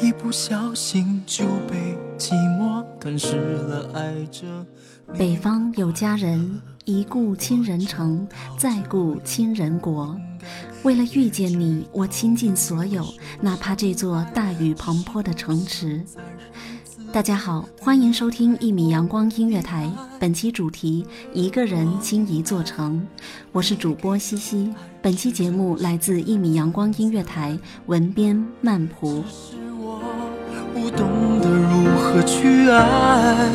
[0.00, 4.46] 一不小心就被寂寞吞噬了爱着
[5.16, 8.26] 北方有佳人，一顾倾人城，
[8.56, 10.18] 再顾倾人国。
[10.82, 13.04] 为了遇见你，我倾尽所有，
[13.40, 16.04] 哪怕这座大雨滂沱的城池。
[17.12, 23.06] 大家好，欢迎收听一米阳光音乐台，本期主题一个人倾一座城。
[23.50, 29.24] 我是主播西西，本期节目来自一米阳光音乐台，文编曼蒲。
[30.74, 33.50] 不懂得如何去爱，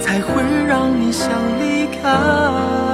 [0.00, 1.30] 才会让你想
[1.60, 2.93] 离开。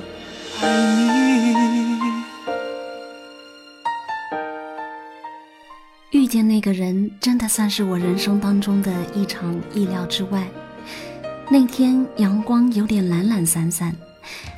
[7.21, 10.49] 真的算是我人生当中的一场意料之外。
[11.51, 13.95] 那天阳光有点懒懒散散，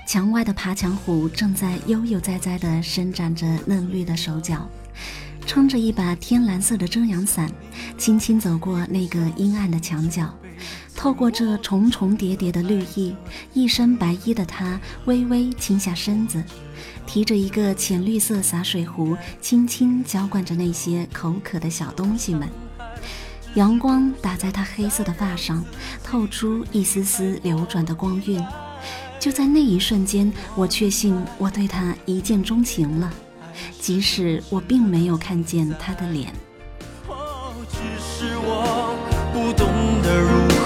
[0.07, 4.65] 墙外的爬墙虎正在悠悠哉哉地伸展着嫩绿的手脚。
[5.45, 7.51] 撑着一把天蓝色的遮阳伞，
[7.97, 10.33] 轻轻走过那个阴暗的墙角，
[11.03, 13.13] 透过这重重叠叠的绿意，
[13.53, 16.41] 一身白衣的他微微倾下身子，
[17.05, 22.47] 提着一个浅绿色洒水壶，轻轻浇灌着那些口渴的小东西们。
[23.55, 25.61] 阳光打在他黑色的发上，
[26.01, 28.41] 透出一丝丝流转的光晕。
[29.19, 33.13] 就在那一瞬间，我确信我对他一见钟情了。
[33.77, 36.33] 即使我并没有看见他的脸，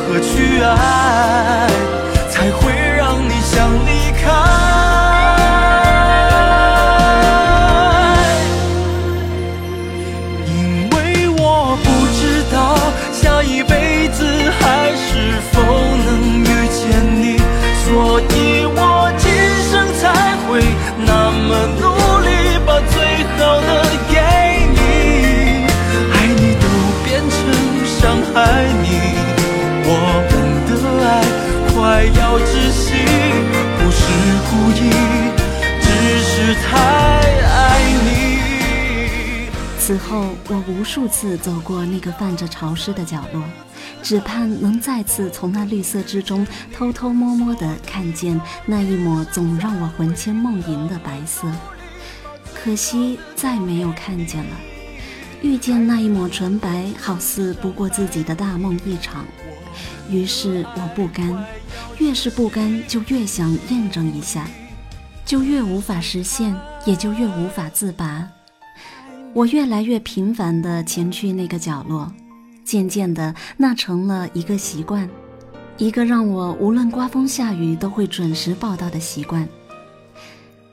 [0.07, 1.68] 何去爱，
[2.29, 4.31] 才会让你想离开。
[10.47, 12.78] 因为我不知道
[13.12, 14.23] 下一辈子
[14.62, 15.62] 还是否
[32.05, 32.93] 要窒息，
[33.77, 34.03] 不是
[34.49, 34.89] 故意，
[35.81, 35.87] 只
[36.19, 36.67] 是太
[37.41, 39.49] 爱你。
[39.79, 43.41] 此后，我无数次走过那个泛着潮湿的角落，
[44.03, 51.47] 只盼能再次从那绿色之中偷偷摸摸地看见那一抹总让我魂牵梦萦的白色。
[52.53, 54.57] 可惜再没有看见了，
[55.41, 59.25] 遇见那一抹纯白，好似不过自己的大梦一场。
[60.09, 61.45] 于是我不甘，
[61.99, 64.47] 越是不甘，就越想验证一下，
[65.25, 66.55] 就越无法实现，
[66.85, 68.27] 也就越无法自拔。
[69.33, 72.11] 我越来越频繁地前去那个角落，
[72.63, 75.09] 渐渐的，那成了一个习惯，
[75.77, 79.47] 一个让我无论刮风下雨都会准时报到的习惯。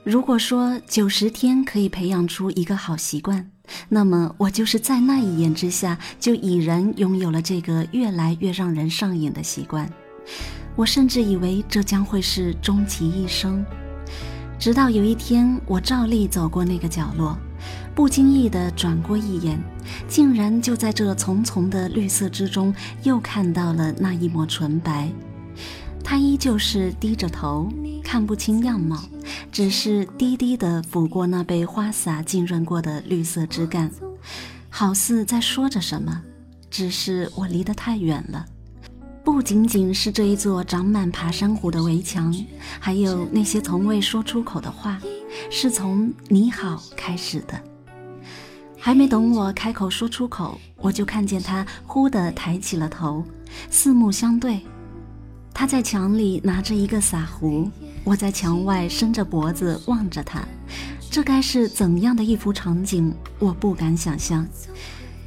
[0.03, 3.49] 如果说九十天可以培养出一个好习惯，
[3.89, 9.89] 那么我就是在那一眼之下就已然拥有了这个越来越让人上瘾的习惯。
[10.75, 13.65] 我甚至以为这将会是终其一生。
[14.57, 17.37] 直到有一天，我照例走过那个角落，
[17.93, 19.61] 不经意地转过一眼，
[20.07, 22.73] 竟然就在这丛丛的绿色之中，
[23.03, 25.11] 又看到了那一抹纯白。
[26.03, 27.69] 他依旧是低着头，
[28.03, 29.03] 看不清样貌，
[29.51, 33.91] 只是低低地抚过那被花洒浸润过的绿色枝干，
[34.69, 36.21] 好似在说着什么。
[36.69, 38.45] 只是我离得太远了。
[39.25, 42.31] 不仅仅是这一座长满爬山虎的围墙，
[42.79, 44.99] 还有那些从未说出口的话，
[45.49, 47.59] 是从“你好”开始的。
[48.77, 53.23] 还没等我开口说出口，我就看见他忽地抬起了头，
[53.71, 54.61] 四目相对。
[55.51, 57.67] 他在墙里拿着一个洒壶，
[58.03, 60.43] 我在墙外伸着脖子望着他，
[61.09, 63.11] 这该是怎样的一幅场景？
[63.39, 64.45] 我不敢想象。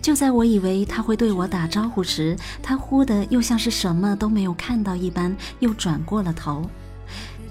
[0.09, 6.65] 就在我以为他会对我打招呼时，他忽的又像是什么都没有看到一般，又转过了头。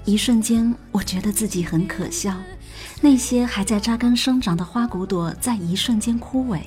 [0.04, 2.34] 一瞬间，我觉得自己很可笑。
[3.00, 6.58] 那些还在扎根生长的花骨朵，在一瞬间枯萎。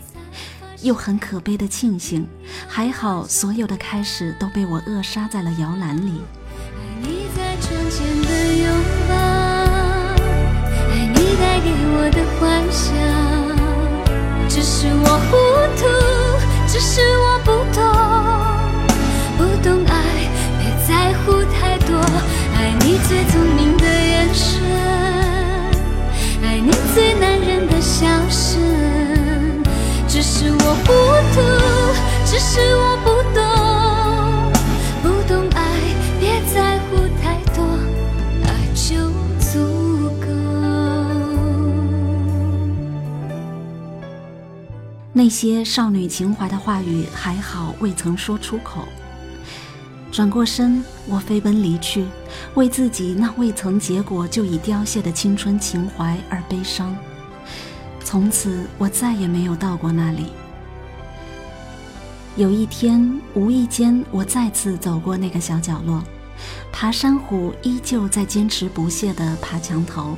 [0.81, 2.25] 又很可悲的庆幸，
[2.69, 6.21] 还好所有的开始都被我扼杀在了摇篮里。
[6.71, 8.65] 爱你在窗前的拥
[9.09, 9.15] 抱，
[10.89, 13.51] 爱你带给我的幻想。
[14.47, 15.50] 只是我忽
[45.23, 48.87] 那些少女情怀的话语，还好未曾说出口。
[50.11, 52.07] 转过身，我飞奔离去，
[52.55, 56.97] 为自己那未曾结果就已凋谢的青春情怀而悲伤。
[58.03, 60.25] 从此，我再也没有到过那里。
[62.35, 66.03] 有一天，无意间，我再次走过那个小角落，
[66.71, 70.17] 爬山虎依旧在坚持不懈地爬墙头。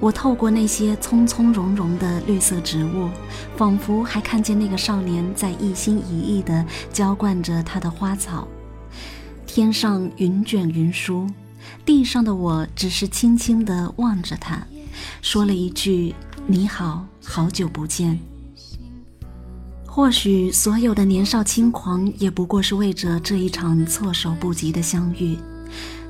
[0.00, 3.08] 我透过那些葱葱茏茏的绿色植物，
[3.56, 8.48] 仿佛还看见那个少年在一心一意地浇灌着他的花草。
[9.46, 11.28] 天上云卷云舒，
[11.84, 14.66] 地上的我只是轻轻地望着他，
[15.22, 16.14] 说了一句。
[16.46, 18.18] 你好，好久不见。
[19.86, 25.36] 或许所有的年少轻狂，也不过是为着这一场措手不及的相遇；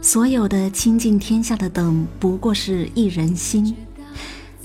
[0.03, 3.77] 所有的倾尽天下的等，不过是一人心。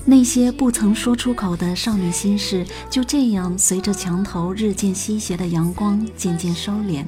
[0.06, 7.04] 那些不曾说出口的少女心事，就这样随着墙头日渐西斜的阳光渐渐收敛，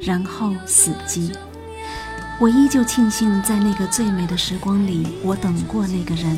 [0.00, 1.32] 然后死寂。
[2.40, 6.36] 我依旧庆幸，在那个最美的时光里，我等过那个人。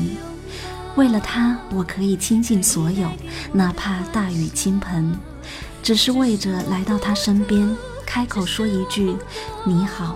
[0.95, 3.09] 为了他，我可以倾尽所有，
[3.51, 5.17] 哪怕大雨倾盆，
[5.81, 7.75] 只是为着来到他身边，
[8.05, 9.15] 开口说一句
[9.65, 10.15] “你好”。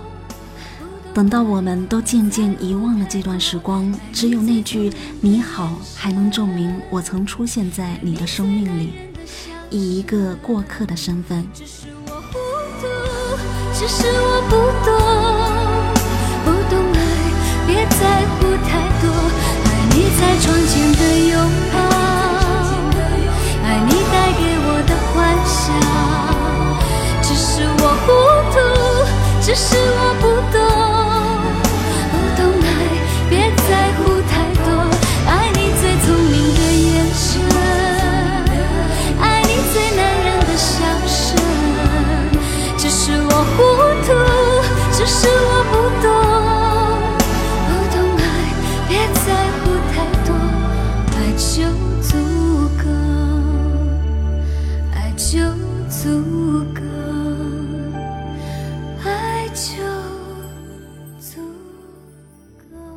[1.14, 8.92] 等到我们都渐渐遗忘了这段时光，只有那句“你好”还能证明我曾出现在你的生命里，
[9.68, 11.44] 以一个过客的身份。
[11.52, 12.38] 只是我糊
[12.80, 12.86] 涂，
[13.74, 14.56] 只是我不
[14.86, 14.94] 懂，
[16.44, 16.96] 不懂爱，
[17.66, 18.87] 别在乎太